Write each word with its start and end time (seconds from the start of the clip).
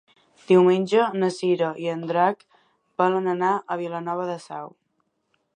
Diumenge 0.51 1.03
na 1.23 1.29
Cira 1.35 1.69
i 1.83 1.91
en 1.93 2.01
Drac 2.13 2.43
volen 3.03 3.31
anar 3.37 3.55
a 3.77 3.81
Vilanova 3.85 4.29
de 4.35 4.43
Sau. 4.51 4.77